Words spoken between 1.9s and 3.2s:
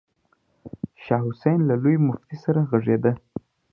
مفتي سره غږېده.